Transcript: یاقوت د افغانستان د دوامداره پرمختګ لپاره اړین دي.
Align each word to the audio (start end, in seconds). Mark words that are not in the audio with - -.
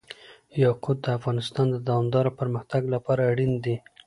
یاقوت 0.63 0.97
د 1.03 1.07
افغانستان 1.17 1.65
د 1.71 1.75
دوامداره 1.87 2.31
پرمختګ 2.39 2.81
لپاره 2.93 3.21
اړین 3.31 3.51
دي. 3.63 3.75